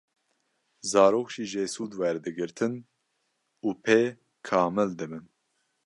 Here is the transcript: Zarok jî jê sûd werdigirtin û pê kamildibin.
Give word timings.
Zarok 0.91 1.27
jî 1.35 1.45
jê 1.51 1.65
sûd 1.73 1.91
werdigirtin 2.01 2.73
û 3.67 3.69
pê 3.83 4.01
kamildibin. 4.47 5.25